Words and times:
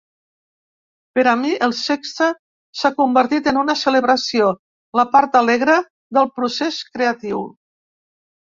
Per 1.17 1.25
a 1.31 1.33
mi, 1.41 1.49
el 1.67 1.75
sexe 1.79 2.29
s'ha 2.79 2.91
convertit 3.01 3.49
en 3.53 3.61
una 3.65 3.77
celebració, 3.83 4.49
la 5.01 5.07
part 5.15 5.39
alegre 5.43 5.77
del 6.19 6.33
procés 6.41 6.81
creatiu. 6.97 7.47